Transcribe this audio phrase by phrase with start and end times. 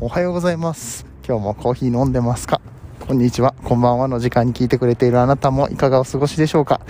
[0.00, 1.06] おはようございます。
[1.26, 2.60] 今日もコーヒー飲んでますか？
[3.06, 3.54] こんにちは。
[3.64, 6.80] こんばんはの時間に聞いてくれているあなたもいかがお過ごしでしょうか？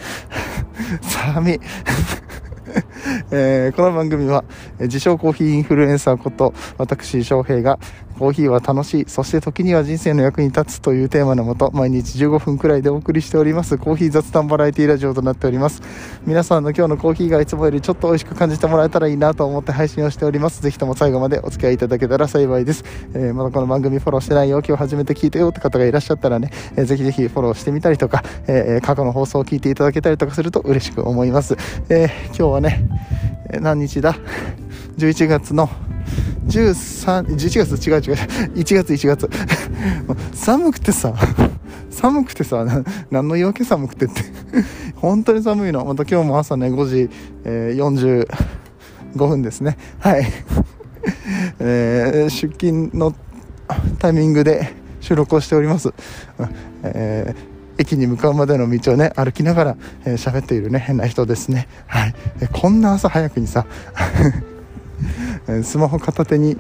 [1.02, 1.61] 寒い
[3.30, 4.45] えー、この番組は、
[4.80, 7.79] 自称コーヒーインフルエンサーこと、私、翔平が、
[8.19, 15.83] コーヒーは楽しい、そして時には人生の役に立つというテーマのもと、毎日15分くらいでお送りしております、コーヒー雑談バラエティラジオとなっております。
[16.25, 20.62] 皆さんの今日のコーヒーがいつもよりちょっと美味しく感じてもらえたらいいなと思って配信をしております。
[20.62, 22.84] ぜひとも最後までお付き合いいただけたら幸いです。
[23.12, 31.57] えー、まだこの番組フォローしてないよ、今日初めて聞いたよって方がいらっしゃったらね、えー、ぜひぜひフォローしてみたりとか、えー、過去の放送を聞いていただけたりとかすると嬉しく思います。
[31.91, 32.88] えー、今日はね、
[33.60, 34.16] 何日だ
[34.96, 35.69] ?11 月の
[36.46, 38.00] 13、11月違う違う、
[38.54, 39.30] 1月1月。
[40.34, 41.14] 寒くてさ、
[41.91, 42.64] 寒くてさ、
[43.10, 44.23] 何の言い訳寒くてって。
[44.96, 45.84] 本当に寒いの。
[45.84, 47.10] また今日も朝ね、5時、
[47.45, 48.27] えー、
[49.14, 49.77] 45分ですね。
[49.98, 50.27] はい。
[51.59, 53.15] えー、出勤の
[53.99, 55.93] タイミングで収録をしております。
[56.82, 62.15] えー駅に向かうまでの道をね歩きながら喋、えー、っているね変な人ですねはい
[62.52, 63.66] こんな朝早くにさ
[65.62, 66.56] スマホ片手に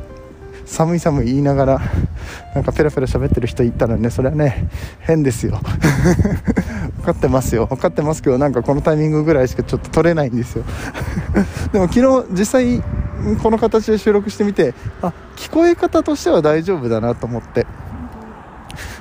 [0.66, 1.80] 寒い寒い言いながら
[2.54, 4.10] なんかペラペラ喋ってる人いたらね。
[4.10, 4.68] それはね
[5.00, 5.60] 変ですよ。
[6.98, 7.66] 分かってますよ。
[7.66, 10.64] 分かってますけどなんかこのタイミングぐらいしかちょっと撮れないんですよ。
[11.72, 12.82] でも昨日実際
[13.42, 17.66] この形で収録してみてあ聞こえ方としては大丈夫だなと思って。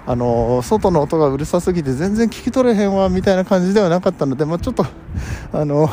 [0.07, 4.85] あの外の音がうるさすぎて全然聞き取れへんわみたいな感じではなかったので、まあ、ちょっと
[5.51, 5.89] あの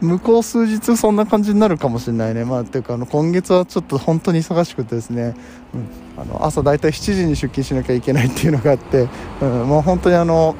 [0.00, 2.44] 向こう数日そんな感じになるかもしれないね。
[2.44, 5.34] まあ、ていうか、あの、今月はちょっと本当に忙しくてですね、
[5.74, 9.08] うん、あの、朝大体7時に出勤しなきゃいけないっていうのがあって、
[9.40, 10.54] うん、もう本当にあの、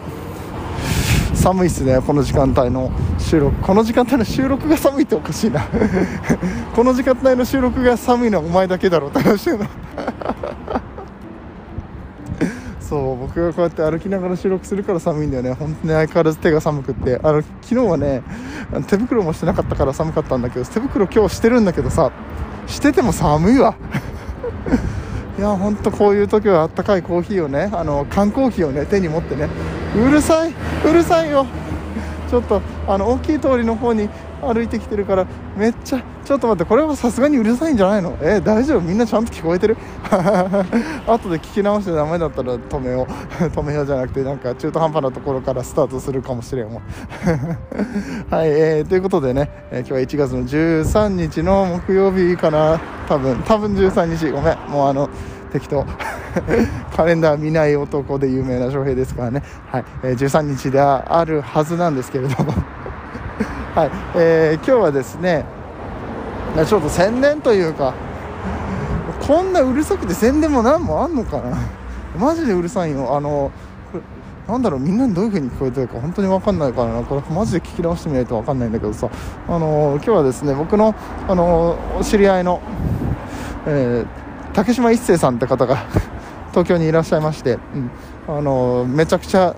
[1.35, 3.61] 寒いっすね、この時間帯の収録。
[3.63, 5.67] この時間帯の収録が寒いっておかしいな。
[6.75, 9.69] この時間帯の収録が寒いのはお前だけだろって話だな。
[12.89, 15.53] そう僕がこうやって歩きながら収録するから寒いんだよね。
[15.55, 17.19] 本当に相変わらず手が寒くって。
[17.23, 18.23] あの昨日はね
[18.89, 22.13] 手袋もしてなかったから寒かったんだけど手袋今日してるんだけどさ
[22.69, 23.75] してても寒いわ。
[25.37, 29.49] いやほんとこういう時はあったかいコーヒーをねあの缶コーヒーをね手に持ってね。
[29.97, 30.53] うるさい
[30.85, 31.45] うるさいよ。
[32.31, 34.09] ちょっとあの大きい通りの方に
[34.53, 35.27] 歩いてきてるから
[35.57, 38.17] めっちゃちょっと待ってこれはさすがにうるさいんじゃないの？
[38.21, 38.81] えー、大丈夫？
[38.81, 39.77] みんなちゃんと聞こえてる？
[41.07, 43.45] 後で聞き直してダメだったら止めよう。
[43.47, 46.81] 止めようじゃなくてなんか中途半端なところからスタートするかもしれんわ。
[48.31, 52.81] はい、えー、ということでね、えー、今日は1月の13日の木曜日かな。
[53.09, 54.31] 多分多分13日。
[54.31, 54.59] ごめん。
[54.69, 55.09] もうあの
[55.53, 55.85] 適当。
[56.95, 59.43] カレンダー見ない男で有名な翔平ですからね、
[59.73, 62.53] はいえー、13日であるはずなんですけれども。
[63.77, 65.45] はい、えー、今日はですね
[66.67, 67.93] ちょっと宣伝というか
[69.27, 71.59] こんなうるさくて宣伝も何もあんのかな？
[72.19, 73.15] マジでうるさいよ。
[73.15, 73.51] あの
[74.49, 77.03] なんだろうみんなにどういう風に聞こえてるか本当に分かんないからな。
[77.03, 79.11] これマジで聞き直してみないと分かんないんだけどさ。
[79.47, 80.95] あの今日はですね僕の
[81.29, 82.63] あの知り合いの、
[83.67, 85.77] えー、竹島一生さんって方が
[86.53, 87.59] 東京にいらっしゃいまして、
[88.29, 89.55] うん、あのめちゃくちゃ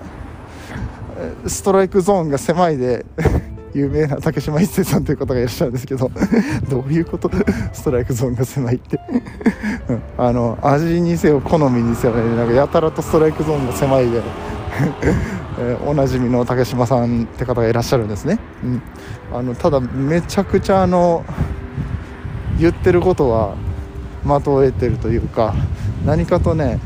[1.47, 3.07] ストライクゾーンが狭いで
[3.78, 6.11] 有名な竹島一生さんという方がいらっしゃるんですけど
[6.69, 7.31] どういうこと？
[7.72, 8.99] ストライクゾーンが狭いって。
[9.89, 14.21] うん、あの味にせよ好みにせよねなんかやたらとストライクゾーンが狭いで
[15.61, 18.83] えー、おなじみの竹島さんって方がいらっしゃるんですね、うん、
[19.34, 21.25] あのただめちゃくちゃあの
[22.60, 23.55] 言ってることは
[24.22, 25.55] 的を得てるというか
[26.05, 26.78] 何かとね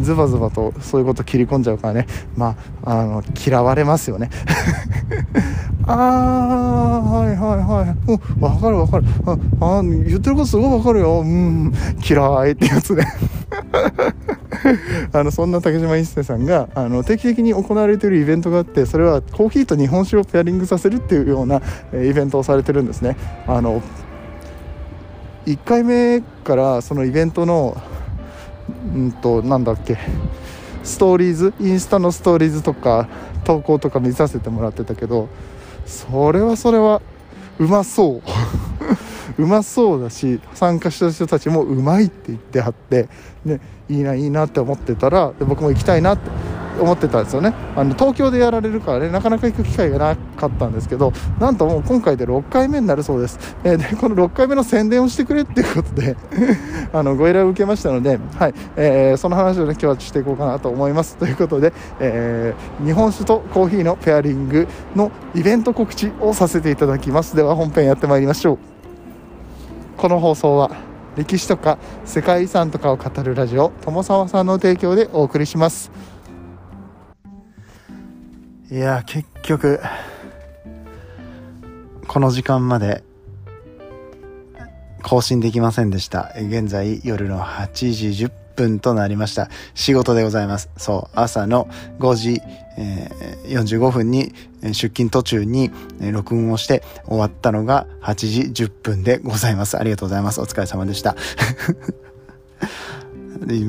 [0.00, 2.06] ズバズバとそういうこと切り込んじゃうからね。
[2.36, 4.30] まああの嫌われますよね。
[5.86, 8.10] ああはいはいはい。
[8.10, 9.04] うん分かる分かる。
[9.60, 11.20] ああ言ってることすごい分かるよ。
[11.20, 11.72] うん
[12.08, 13.06] 嫌いってやつね。
[15.12, 21.60] あのそんな竹島一生さんがあの定期的に行われているイベントがあってそれはコーヒーと日本酒をペアリングさせるっていうような、
[21.92, 23.16] えイベントをされてるんですね。
[23.46, 23.82] あの
[25.46, 27.76] 1回目からそのイベントの
[28.68, 29.98] うんとなんだっけ。
[30.82, 31.54] ストーリーズ？
[31.60, 33.08] インスタのストーリーズとか
[33.44, 35.28] 投稿とか見させてもらってたけど
[35.86, 37.00] それはそれは
[37.58, 38.22] うまそう。
[39.42, 43.08] うまそうだし参加した人たちもうまいって言ってはって、
[43.44, 46.30] ね、いいないいなって思ってたらで僕も行きたいなって。
[46.80, 47.54] 思ってたんですよね。
[47.76, 56.16] あの東京でやられるからねなかなか行く機会がなかったんですけどなんともう今回で6回目になるそうです、えー、でこの6回目の宣伝をしてくれっていうことで
[56.92, 58.54] あのご依頼を受けましたので、はい。
[58.76, 61.16] えー、その話を、ね、今日はしていこうかなと思います。
[61.16, 67.36] ということで、えー、日本酒とコーヒーのペアリングのイベント告知をさせていただきます。
[67.36, 68.58] では本編やってまいりましょう。
[69.96, 70.70] この放送は
[71.16, 76.13] 歴史とか世界遺産とかを語るラジオ友沢さんの提供でお送りします。
[78.74, 79.80] いや結局
[82.08, 83.04] この時間まで
[85.04, 89.48] 更新できませんでした現在夜の8時10分となりました。
[89.74, 90.70] 仕事でございます。
[90.76, 91.68] そう、朝の
[91.98, 92.40] 5時、
[92.78, 94.32] えー、45分に
[94.62, 99.76] 出勤途中に録音をして終わったのが8時10分でございます。
[99.76, 100.40] ありがとうございます。
[100.40, 101.14] お疲れ様でした。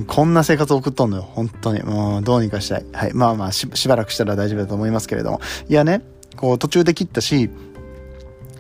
[0.07, 1.23] こんな生活を送っとんのよ。
[1.23, 1.83] 本当に。
[1.83, 2.85] もうどうにかしたい。
[2.93, 3.13] はい。
[3.13, 5.41] まあまあし、しばらくしたら大丈夫だと思いますけれども。
[5.67, 6.01] いやね、
[6.35, 7.49] こう途中で切ったし、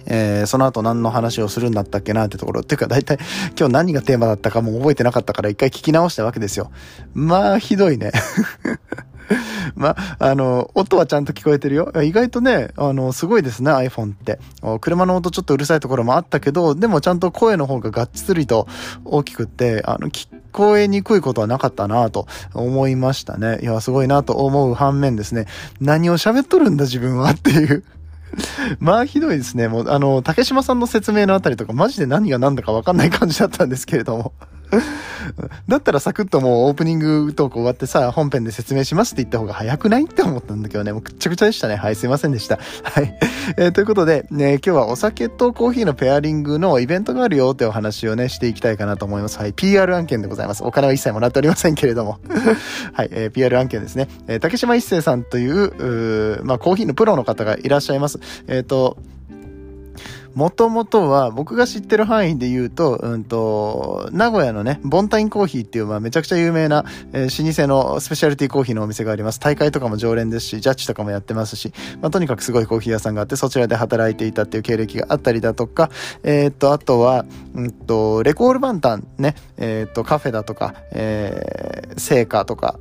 [0.05, 2.61] えー、その後何の話をするんだったっけなってところ。
[2.61, 3.17] っていうか大体
[3.57, 6.71] 今日何がテーマだったかも覚えてなかったから一回聞き直したわけですよ。
[7.13, 8.11] まあ、ひどいね。
[9.75, 11.91] ま、あの、音はちゃんと聞こえてるよ。
[12.03, 14.39] 意外とね、あの、すごいですね、iPhone って。
[14.81, 18.67] 車の音ちょっとうるさいところもあったけど、でもちゃんと声の方ががっつりと
[19.03, 23.59] 大きくって、あの、聞こえにくいことはなかったなと思いましたね。
[23.61, 25.47] いや、すごいなと思う反面ですね、
[25.81, 27.83] 何を喋っとるんだ自分はっていう
[28.79, 29.67] まあひどいですね。
[29.67, 34.33] もう、あの、竹島さんの説明のあたりとか、マジで何が何だかわかんない感じだったんですけれども
[35.67, 41.75] だったらサクッともうオープニングトーク終わってさ、本編で説明しますって言った方が早くないって思ったんだけどね、もうくっちゃくちゃでしたね。
[41.75, 42.59] はい、すいませんでした。
[42.83, 43.17] はい。
[43.57, 49.37] えー、ということで、ね、今日はお酒とコーヒーのペアリングのイベントがあるよってお話をね、していきたいかなと思います。
[49.39, 50.63] はい、PR 案件でございます。
[50.63, 52.19] お金は一切もらっておりませんけれども。
[52.93, 54.07] はい、えー、PR 案件ですね。
[54.27, 58.19] えー、竹島一生さんという、うまあ、コーヒーのプロの方がいらっしゃいます。
[58.47, 58.97] えっ、ー、と、
[60.35, 66.83] もともとは僕が知ってる範囲で言うと、うんと、名古屋のね、ボンタインコーヒーっていう、まあ、めちゃくちゃ有名な、
[67.13, 69.39] えー、老舗のスペシャルティコーヒーのお店があります。
[69.39, 75.89] 大会とかも常連ですし、ジャッジとかもやってますし、まあ、とにかくすごいコーヒー屋さんがあって、そちらで働いていたっていう経歴があったりだとか、
[76.23, 82.77] えー、っと、あとは、うんと、レコールバンタンね、えー、っと、カフェだとか、えー、成果とか、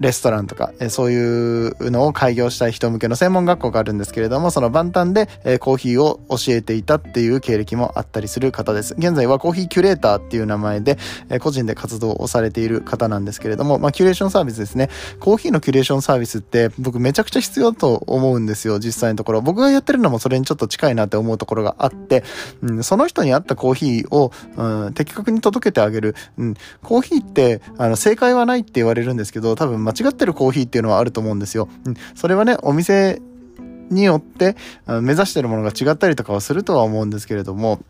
[0.00, 8.94] レストランとか、えそういうのを開業したい人向けの専門学校があるんですけれども、その万端で、えコーヒーを教えていたっていう経歴もあったりする方です。
[8.98, 10.98] 現在はコーヒーキュレーターっていう名前で、
[11.28, 14.88] え個人で活動をされている方なんですけれども、まあ、キュレーションサービスですね。
[15.20, 19.42] コーヒーのキュレーションサービスって僕めちゃくちゃ必要だと思うんですよ、実際のところ。
[19.42, 22.24] 僕がやってるのもそれにちょっと近いなって思うところがあって、
[22.62, 26.14] うん、その人に合ったコーヒーを、うん、的確に届けてあげる。
[26.38, 31.68] うん、コーヒーって、あの、正解はないって言われるんですけど、多分間違ってるコーヒーっていうのはあると思うんですよ。
[31.84, 33.20] うん、それはね、お店
[33.90, 37.80] によって目指してるものが違ったりとかはするとは思うんですけれども、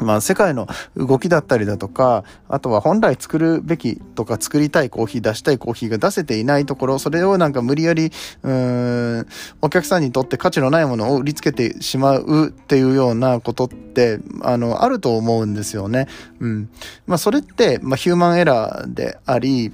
[0.00, 0.66] まあ世界の
[0.96, 8.06] 動きだったりだとか、あとは本来作るべきとか作りたいコーヒー出したいコーヒーが出せていないところ、それをなんか無理やり、
[8.42, 9.26] うーん、
[9.62, 16.08] お客さんにとって価値のないものを売りつけてしまうっていうようなことって、あの、あると思うんですよね。
[16.40, 16.68] うん。
[17.06, 19.72] まあそれって、まあヒューマンエラーであり、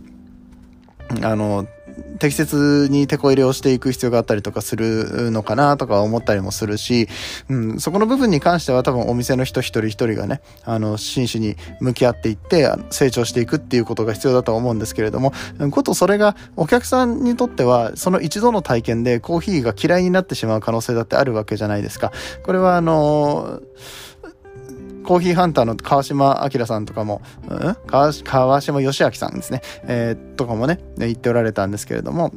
[1.22, 1.66] あの、
[2.18, 7.08] 適切に手こ入れをしていく必要があったりとかするのかなとか思ったりもするし、
[7.48, 15.32] うん、そこの部分に関しては多分お店の人一人一人がね、あの、真摯に向き合っていって成長していくっていうことが必要だと思うんですけれども、
[15.70, 22.12] ことそれがお客さんにとってはその一度の体験でコーヒーが嫌いになってしまう可能性だってあるわけじゃないですか。
[22.44, 24.09] これはあのー
[25.10, 27.76] コーヒーハンターの川島明さんとかも、うん？
[27.88, 32.32] 川島義明さんですね、えー、とかもね、言っておられたんですけれども、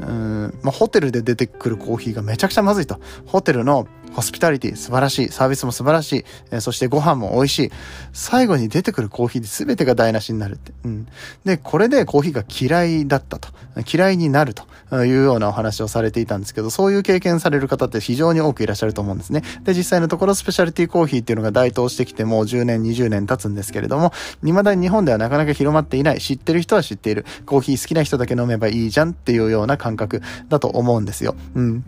[0.00, 3.00] うんまあ、ホテルで出てくるコーヒーがめちゃくちゃまずいと。
[3.26, 5.28] ホテルのホスピタリティ素晴らしい。
[5.28, 6.24] サービスも素晴らしい。
[6.50, 7.72] えー、そしてご飯も美味しい。
[8.12, 10.72] 最後に出てくるコーヒーで全てが台無しになるって。
[10.84, 11.06] うん。
[11.44, 13.48] で、これでコーヒーが嫌いだったと。
[13.90, 19.42] 嫌いになるというようなお話をされていたんですけど、そういう経験される方って非常に多くいらっしゃると思うんですね。
[19.62, 24.12] で、実際のところスペシャリティコーヒーっていうのが台頭してきてもう10年、20年経つんですけれども、
[24.42, 26.20] 未だに日本ではなかなか広まっていない。
[26.20, 27.24] 知ってる人は知っている。
[27.46, 31.36] コーヒー好きな人だけ飲めばいいじゃんっていうような感覚だと思うんですよ。
[31.54, 31.84] うん。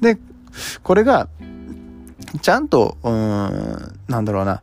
[0.00, 0.18] で、
[0.82, 1.28] これが、
[2.40, 4.62] ちゃんと、うん、なんだろうな、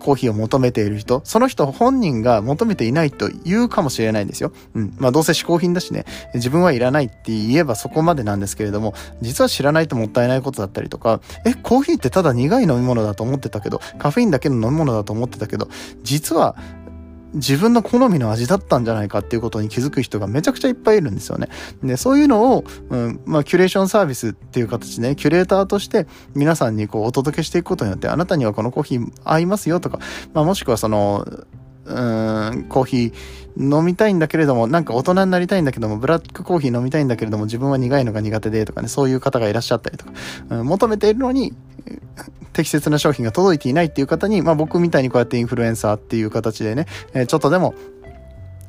[0.00, 4.52] コーヒーを求めている人、その人本人が求めていないと言うかもしれないんですよ。
[4.74, 4.94] うん。
[4.98, 6.04] まあどうせ嗜好品だしね、
[6.34, 15.68] 自分はいらないって言えばそこまでなんですけれども、実は知らないともったいないことだったりとか、え、コーヒーってただ苦い飲み物だと思ってたけど、カフェインだけの飲み物だと思ってたけど、
[16.02, 16.56] 実は
[17.34, 21.48] 自分の好みの味だったんじゃないかっていうことに気づく人がめちゃくちゃいっぱいいるんですよね。
[21.82, 30.00] で、そういうのを、うん、まあ、キュレーションサービスっていう形でね、キュレーターとして皆さんにこうお届けしていくことによって、あなたにはこのコーヒー合いますよとか、
[30.32, 31.26] まあ、もしくはその、
[31.90, 40.12] うん、コーヒー飲みたいんだけれども、なんか大人になりたいんだけども、ブラックコーヒー飲みたいんだけれども、自分は苦いのが苦手でとかね、そういう方がいらっしゃったりとか、
[40.50, 41.52] うん、求めているのに、
[42.52, 47.74] 適切な商品が届いていないっていう方に、まあ僕みたいにこうやってインフルエンサーっていう形でね、え、ちょっとでも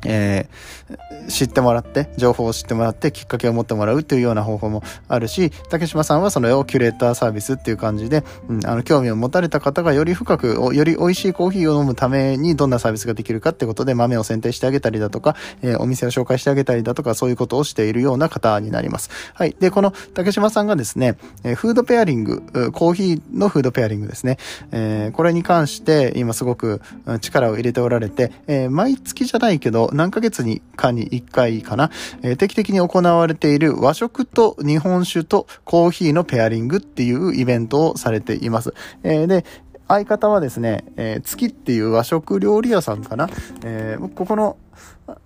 [0.05, 19.09] えー、知ってもらって、情報を知ってもらって、きっかけを持ってもらうというような方法もあるし、竹島さんはそれをキュレーターサービスっていう感じで、うん、あの、興味を持たれた方がより深く、より美味しいコーヒーを飲むためにどんなサービスができるかってことで豆を選定してあげたりだとか、えー、お店を紹介してあげたりだとか、そういうことをしているような方になります。
[19.33, 19.55] はい。
[19.59, 24.37] で、この竹島さんがですね、えー、フードペアリング、コーヒーのフードペアリングですね。
[24.71, 26.81] えー、これに関して今すごく
[27.21, 38.73] 力を入れておられて、えー、毎月じゃないけど、何ヶ月にかに1回かな、えー、定期的に行われている和食と日本酒とコーヒーのペアリングっていうイベントをされています。
[39.03, 39.45] えー、で、
[39.87, 43.29] 相方はですね、えー、月っていう和食料理屋さんかな。
[43.63, 44.57] えー、ここの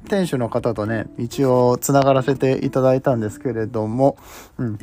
[0.10, 4.18] 店主の方とね、一応繋がらせていただいたんですけれども、
[4.58, 4.80] うん。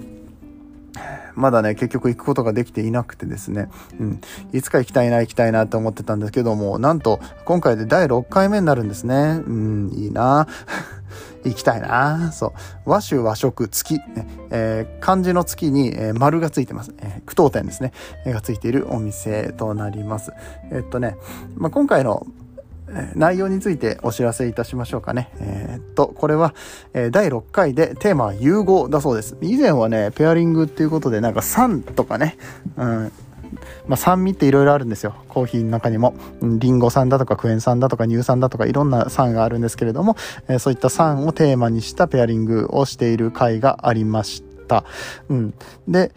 [1.34, 3.68] まだね、結局行くことができていなくてですね、
[3.98, 4.20] うん、
[4.52, 9.40] いつか行きたいな、行きたいなって思ってたんですけども、なんと、今回で第6回目になるんですね。
[9.44, 10.46] うん、いいな
[11.44, 12.48] 行きたいなそ
[12.86, 12.90] う。
[12.90, 16.92] 和酒和食月、ねえー、漢字の月に、えー、丸がついてます。
[16.98, 17.92] えー、句読点ですね。
[18.26, 20.32] がついているお店となります。
[20.70, 21.16] えっとね、
[21.56, 22.26] まあ、今回の
[23.14, 25.30] 内容についてお知らせいたしましょうかね。
[25.40, 26.54] えー、と、これは、
[26.94, 29.36] えー、第6回でテーマは融合だそうです。
[29.40, 32.36] 以前はね、ペアリングっていうことで、なんか酸とかね、
[32.76, 33.12] うん、
[33.86, 35.14] まあ、酸味っていろいろあるんですよ。
[35.28, 36.14] コーヒーの中にも。
[36.40, 40.16] リンゴ酸だとかクエン酸だとか乳酸だとかいろんな酸があるんですけれども、
[40.48, 44.84] えー、そういった酸をテーマにしたペアリングをしている回がありました。
[45.28, 45.54] うん。
[45.88, 46.12] で、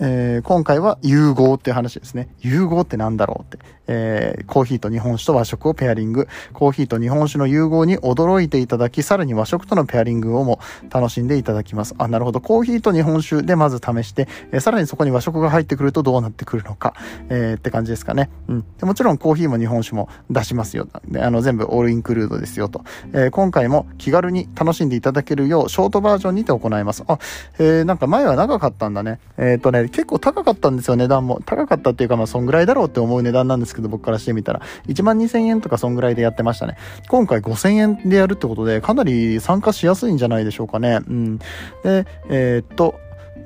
[0.00, 2.28] えー、今回は融合っていう話ですね。
[2.40, 3.58] 融合って何だろうって。
[3.88, 11.94] えー、コーヒーと日本酒と和食をペアリング、コーヒーと日本酒の融合に驚いていただき、さらに和食とのペアリングをも楽しんでいただきます。
[11.98, 12.40] あ、なるほど。
[12.40, 16.94] コーヒーと日本酒でまず試して、えー、さらにそこに和食が入ってくるとどうなってくるのか、
[17.28, 18.30] えー、って感じですかね。
[18.48, 18.64] うん。
[18.78, 20.88] でもちろんコーヒーも日本酒も出しますよ。
[21.06, 22.84] で、あの、全部オールインクルードですよと。
[23.12, 27.04] えー、今回も気軽に楽しんでいただけるよう、ショートバージョンにて行います。
[27.06, 27.18] あ、
[27.58, 29.20] えー、なんか前は長かったんだね。
[29.36, 31.40] えっ、とね、結構高かったんですよ、値段も。
[31.44, 34.62] 高かったっていうか、まあ、そんぐらいだろうって思う値段なんですけど、僕からしてみたら。
[34.88, 36.76] 1万2000円とかそんぐらいでやってましたね。
[37.08, 41.00] 今回5000円でやるってことで、かなり参加しやすいんじゃないでしょうかね。
[41.06, 41.38] うん。
[41.38, 41.44] で、
[42.28, 42.98] えー、っと、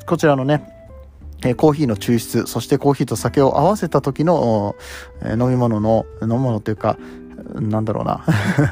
[0.06, 0.64] こちらのね、
[1.44, 4.76] えコーヒーの抽出、そしてコーヒーと酒を合わせた時の、
[5.24, 6.98] え飲み物の、飲み物というか、
[7.54, 8.24] なんだろうな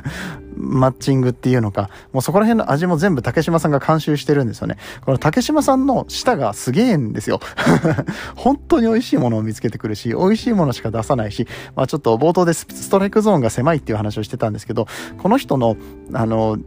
[0.57, 4.77] マッチングっていうのか、もうそこら辺の味も全部竹島さんが監修してるんですよね。
[5.05, 7.41] この竹島さんの舌がすげえんですよ。
[8.37, 11.47] 本当に美味しいものを見つけてくるし、美味しいものしか出さないし、
[11.77, 14.87] まあちょっと冒頭でストライクゾーンが狭いっていう話をしてたんですけど、
[15.19, 15.77] この人の、
[16.13, 16.59] あの、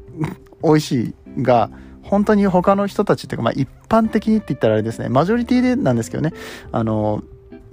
[0.63, 1.69] 美味しいが、
[2.03, 6.33] 本当に他の人たちっていうか、まあ一般的にって言ったらあれですね、マジョリティでなんですけどね、
[6.71, 7.23] あの、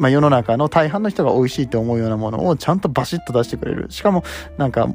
[0.00, 3.86] まあ世の中の大半の人が美味しいと思うようなものをちゃんとバシッと出してくれる。
[3.90, 4.24] しかも、
[4.56, 4.88] なんか、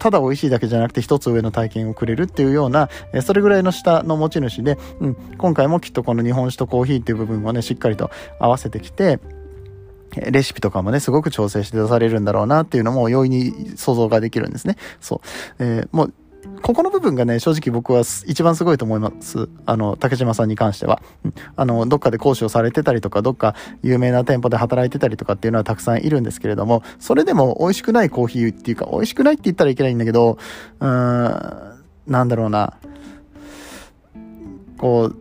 [0.00, 8.10] ただ美味しいだけじゃなくて一つ上の体験をくれるっていうような、えそれぐらいの下の持ち主で、うん、今回もきっとこの日本酒とコーヒーっていう部分をね、しっかりと
[8.40, 9.20] 合わせてきて、
[10.16, 14.76] レシピとかもね、すごく調整して出されるんだろうなっていうのも容易に想像ができるんですね。
[15.00, 15.20] そ
[15.60, 15.64] う。
[15.64, 16.14] えー、もう
[16.62, 19.48] ここの部分がね、正直僕は一番すごいと思います。
[19.66, 21.02] あの、竹島さんに関しては。
[21.56, 30.38] あの、どっかで講師をされてたりとか、どっか有名な店舗で働いてたりとかっていうのはたくさんいるんですけれども、それでも美味しくないコーヒーっていうか、美味しくないって言ったらいけないんだけど、
[30.80, 32.74] うーん、なんだろうな。
[34.78, 35.16] こう、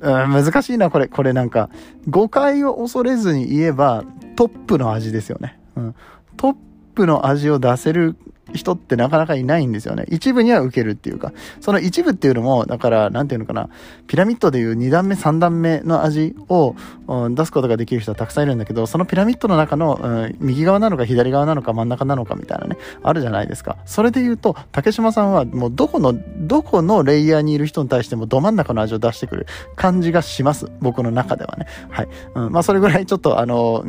[0.00, 1.08] うん、難しいな、これ。
[1.08, 1.70] これなんか、
[2.08, 4.04] 誤解を恐れずに言えば、
[4.36, 5.58] トップの味ですよね。
[5.76, 5.94] うん。
[6.36, 6.56] トッ
[6.94, 8.16] プの味を出せる
[8.54, 10.04] 人ってなかなかいないんですよね。
[10.08, 13.68] 一部には受けるっていうか、その一部っていうのも、だから、なんていうのかな、
[14.06, 16.74] ピラミッドでいう2段目、3段目の味を、
[17.06, 23.76] うん、出すことができる人はたくさんいるんだけど、そのピラミッドの中の、うん、右側なのか左側なのか真ん中なのかみたいなね、あるじゃないですか。
[23.84, 30.70] それで言うと、竹島さんはもうどこの、どこのレイヤーにいる人に対してもど真ん中の味を出してくる感じがします。
[30.80, 31.66] 僕の中ではね。
[31.90, 32.08] はい。
[32.34, 33.84] うん、まあそれぐらいちょっとあの、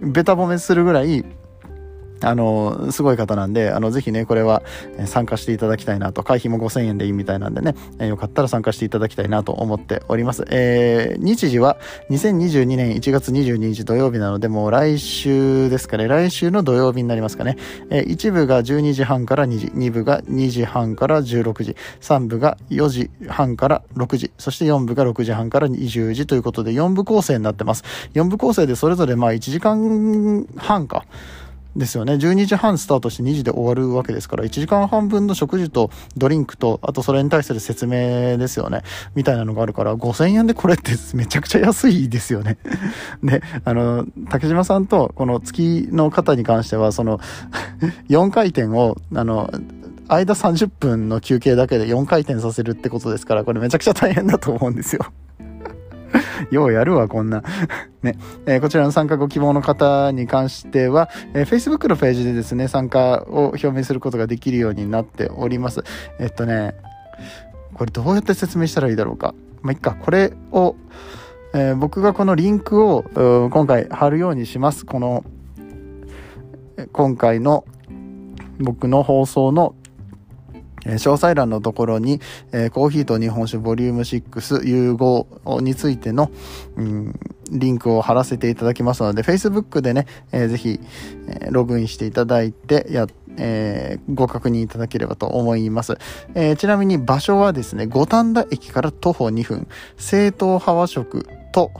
[0.00, 1.24] ベタ褒めするぐらい、
[2.22, 4.62] あの、すごい方なんで、あの、ぜひね、これは
[5.06, 10.44] 参加していただきたいなと、会費も5000円でいいみたいなんでね、よかったら参加していただきたいなと思っております。
[10.50, 11.78] えー、日時は
[12.10, 17.56] 2022年1月22日土曜日なので、もう来週ですかね、来週の土曜日になりますかね。
[17.90, 27.84] えー、1部が12時半から2時、2部が2時半から16時、3部が4時半から6時、そして4部が6時半から20時ということで、4部構成になってます。
[28.14, 31.04] 4部構成でそれぞれまあ1時間半か。
[31.76, 32.14] ですよね。
[32.14, 38.82] 12時半スタートして2時で終わるわけですから、1時間半分の食事とドリンクと、あとそれに対する説明ですよね。
[39.14, 42.58] みたいなのがあるから、5000円でこれってめちゃくちゃ安いですよね。
[43.22, 47.20] で、あの、竹島さんとこの月の方に関しては、その、
[48.08, 49.50] 4回転を、あの、
[50.08, 55.02] 間30分の休憩だけで4回転させるってことですから、これめちゃくちゃ大変だと思うんですよ。
[56.50, 57.42] ようやるわ、こんな。
[58.02, 58.16] ね。
[58.46, 65.82] えー、こちらの参加ご希望の方に関しては、えー、Facebook のページでですね、参加を表明することができるようになっております。
[66.18, 66.74] えっとね、
[67.74, 69.34] これどうやって説明したらいいだろうか。
[69.62, 70.76] まあ、いっか、これを、
[71.54, 73.04] えー、僕がこのリンクを
[73.50, 74.86] 今回貼るようにします。
[74.86, 75.24] この、
[76.92, 77.64] 今回の
[78.60, 79.74] 僕の放送の
[80.84, 82.20] 詳細欄のところに、
[82.52, 85.26] えコーヒーと日本酒ボリューム6融合
[85.60, 86.30] についての、
[86.76, 87.18] うん、
[87.50, 90.80] リンクを貼らせていただきますので、Facebook でね、えー、ぜひ、
[91.28, 93.06] えログインしていただいて、や、
[93.38, 95.96] えー、ご確認いただければと思います。
[96.34, 101.72] え、ちなみに場所はですね、五反田駅から徒歩2分、正統派和食と、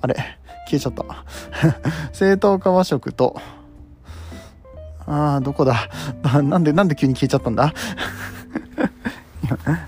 [0.00, 0.14] あれ、
[0.66, 1.04] 消えちゃった。
[2.12, 3.36] 正統派和食と、
[5.06, 5.88] ああ、どこだ？
[6.42, 7.72] なんで、なんで急に消えちゃったんだ？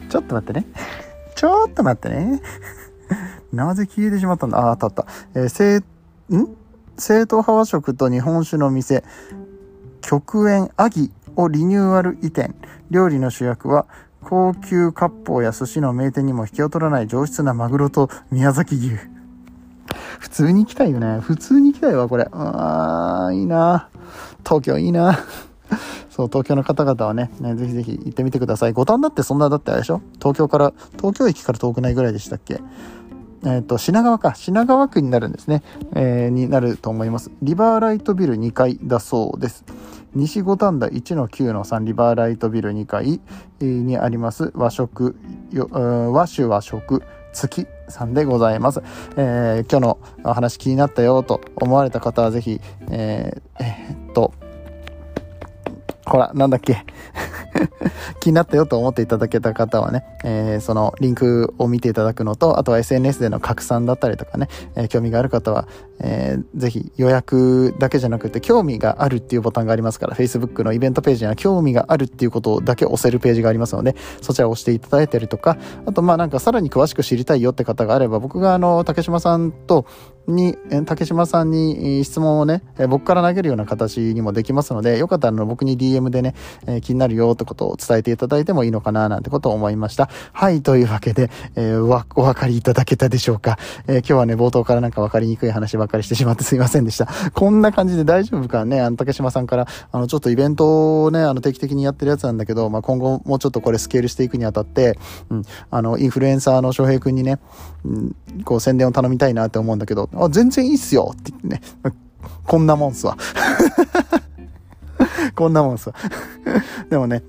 [0.08, 0.66] ちょっと待ってね。
[1.34, 2.40] ちょっと待ってね。
[3.52, 4.58] なぜ消えてしまったんだ？
[4.58, 5.06] ああ、あったあった。
[5.34, 5.82] えー、正、ん？
[6.98, 9.04] 正統派和食と日本酒の店、
[10.00, 12.54] 極縁アギをリニューアル移転。
[12.90, 13.86] 料理の主役は、
[14.22, 18.92] 高級割烹や寿司の名店にも引きを取らない上質なマグロと宮崎牛。
[20.18, 21.20] 普通に行きたいよね。
[21.20, 22.28] 普通に行きたいわ、これ。
[22.32, 23.88] あー、いいな。
[24.46, 25.18] 東京いいな。
[26.10, 28.72] そう、東京の方々はね、ね、ぜひぜひ行ってみてください。
[28.72, 30.00] 五反田ってそんなだってあれでしょ？
[30.18, 32.60] 東京から、東京駅から遠くないぐらいでしたっけ？
[33.44, 34.34] えっ、と、品川か。
[34.34, 35.62] 品川区になるんですね。
[35.94, 37.30] えー、になると思います。
[37.42, 39.64] リバーライトビル2階だそうです。
[40.14, 43.20] 西五反田1-9-3リバーライトビル2階
[43.60, 45.14] にあります和食、
[45.52, 47.02] 和酒和食
[47.34, 48.80] 月さんでございます。
[49.16, 53.85] えー、今日のお話気になったよと思われた方はぜひ、えー、
[56.16, 56.82] ほら、なんだっけ。
[58.20, 65.68] 気になったよと思っていただけた方はね、えー、そのリンクを見ていただくのと、あとは SNS での拡散だったりとかね、えー、興味がある方は、
[66.00, 79.86] えー、ぜひ予約だけじゃなくて、興味があるっていうボタンがありますから、Facebook のイベントページには興味があるっていうことだけ押せるページがありますので、そちらを押していただいたりとか、あとまあなんかさらに詳しく知りたいよって方があれば、僕があの、竹島さんと、
[80.28, 86.34] に、竹島さんに質問をね、僕から投げるような形にもできますので、よかったら僕に DM でね、
[86.82, 90.08] 気になるよってことを伝えていただいてもいいのかななんてことを思いました。
[90.32, 93.58] はい、というわけで、えー、お分かりいただけたでしょうか。
[93.86, 97.08] えー、今日はね、冒頭からなんか分かりにくい話ばっかりしてしまってすいませんでした。
[97.32, 104.98] こんな感じで大丈夫かね、あの、竹島さんから、あの、ちょっとイベントをね、あの、定期的にやってるやつなんだけど、まあ、今後もうちょっとこれスケールしていくにあたって、
[105.30, 107.38] うん、あの、インフルエンサーの翔平くんにね、
[107.84, 111.60] うん、こう宣伝を頼みたいなって思うんだけど、あ、全然いいっすよって言ってね、
[112.46, 113.16] こんなもんすわ。
[115.34, 115.94] こんなもんすわ。
[116.90, 117.22] でもね、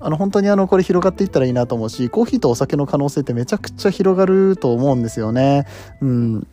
[0.00, 5.66] あの本当にあのこれ広がっていったらいいなと思うしコーヒーとお酒の可能性ってめちゃくちゃ広がると思うんですよね。
[6.00, 6.46] うん。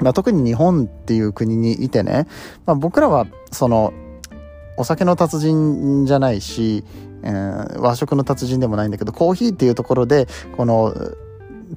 [0.00, 2.26] まあ、特に日本っていう国にいてね、
[2.66, 3.92] まあ、僕らはその
[4.76, 6.84] お酒の達人じゃないし、
[7.22, 10.92] えー、和食の達人でもないんだけどコーヒーっていうところでこの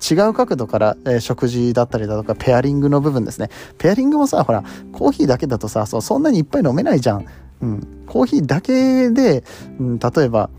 [0.01, 3.49] 違う角度から、えー、食事だったりだとかペアリングの部分ですね。
[3.77, 7.25] ペアリングもさほらコーヒーだけだとさそそんなにいっぱい飲めないじゃん、
[7.61, 9.43] うん、コーヒーだけで、
[9.79, 10.49] うん、例えば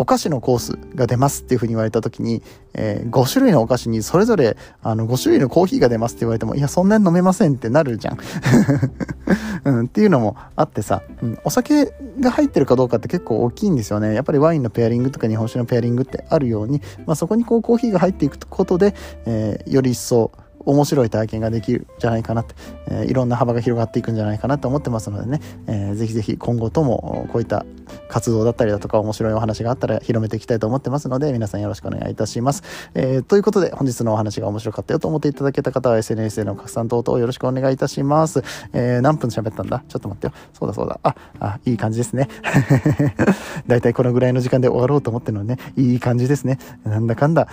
[0.00, 8.18] お菓子のコースが出ますっていうふうに言われた時に、えー、5種類のお菓子にそれぞれあの5種類のコーヒーが出ますって言われても、いや、そんなに飲めませんってなるじゃん。
[9.64, 14.14] うん、っていうのもあってさ、うん、お酒が入ってるかどうかって結構大きいんですよね。
[14.14, 18.94] やっぱりワインのペアリングとか日本酒のペアリングってあるように、まあ、そこにこうコーヒーが入っていくことで、
[19.26, 20.30] えー、より一層
[20.66, 22.54] 面白い体験ができるんじゃないかなって、
[22.88, 27.64] えー、いろんな幅が広がっていくんじゃないかなと思ってますのでね、えー、ぜひぜひ今後ともこういった
[28.08, 32.62] 活動だったりだとか面白いお話があったら広めていきたいと思ってますので皆さんよろしくお願いいたします。
[32.94, 38.42] えー、ということで本日のお話が面白かったよと思っていただけた方は SNS での拡散等々よろしくお願いいたします。
[38.72, 39.82] えー、何分喋ったんだ？
[39.88, 40.32] ちょっと待ってよ。
[40.52, 41.00] そうだそうだ。
[41.02, 42.28] あ、あいい感じですね。
[43.66, 46.58] だいたいこのぐらいの時間で終わろうと思ってるのね、いい感じですね。
[46.84, 47.48] なんだかんだ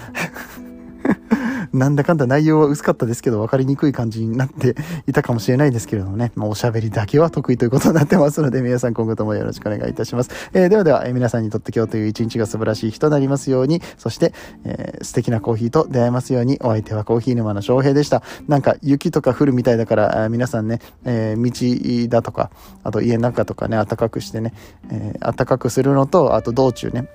[1.74, 4.76] なんだかんだ内容は薄かったですけど、分かりにくい感じになって
[5.08, 10.30] いたかもしれないですけれどもね、まあ、おしゃべりだけは得意ということになってますので、皆さん今後ともよろしくお願いいたします。
[10.54, 18.24] えー、ではでは、えー、皆さんにとって今日という一日が素晴らしい日となりますように、そして、えー、素敵なコーヒーと出会えますように、お相手はコーヒー沼の翔平でした。
[18.48, 22.52] なんか雪とか降るみたいだから、皆さんね、えー、道だとか、
[22.84, 24.54] あと家の中とかね、暖かくしてね、
[24.90, 27.08] えー、暖かくするのと、あと道中ね、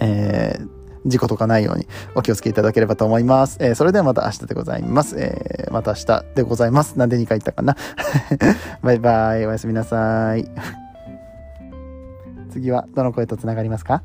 [0.00, 0.68] えー、
[1.06, 3.58] 事故とかないようにお気をつけいただければと思います。
[3.60, 5.16] えー、それではまた明日でございます。
[5.18, 6.98] えー、また明日でございます。
[6.98, 7.76] なんで2回言ったかな？
[8.82, 9.46] バイバイ。
[9.46, 10.48] おやすみなさい。
[12.50, 14.02] 次はどの声と繋がりますか？